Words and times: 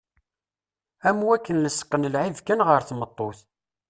Am 1.09 1.17
wakken 1.27 1.57
lesqen 1.65 2.09
lɛib 2.13 2.37
kan 2.41 2.65
ɣer 2.67 2.81
tmeṭṭut. 2.83 3.39